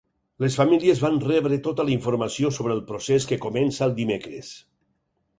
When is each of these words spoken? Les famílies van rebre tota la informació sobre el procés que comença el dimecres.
Les 0.43 0.55
famílies 0.59 1.01
van 1.01 1.17
rebre 1.25 1.59
tota 1.67 1.85
la 1.89 1.93
informació 1.95 2.49
sobre 2.57 2.73
el 2.77 2.81
procés 2.87 3.27
que 3.33 3.39
comença 3.43 3.85
el 3.89 3.93
dimecres. 4.01 4.51